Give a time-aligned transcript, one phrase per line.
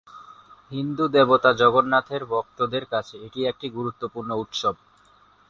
[0.71, 4.75] হিন্দু দেবতা জগন্নাথের ভক্তদের কাছে এটি একটি গুরুত্বপূর্ণ উৎসব।